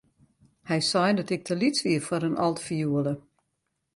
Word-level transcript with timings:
Hy 0.69 0.79
sei 0.91 1.09
dat 1.15 1.33
ik 1.35 1.41
te 1.45 1.55
lyts 1.61 1.81
wie 1.85 2.05
foar 2.07 2.23
in 2.29 2.39
altfioele. 2.45 3.13